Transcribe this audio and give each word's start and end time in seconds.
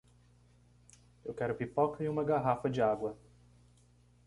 Eu 1.23 1.31
quero 1.31 1.53
pipoca 1.53 2.03
e 2.03 2.09
uma 2.09 2.23
garrafa 2.23 2.67
de 2.71 2.81
água! 2.81 3.15